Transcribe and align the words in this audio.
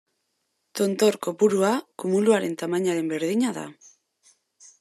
Tontor 0.79 1.17
kopurua 1.27 1.73
kumuluaren 2.05 2.57
tamainaren 2.65 3.15
berdina 3.15 3.53
da. 3.63 3.71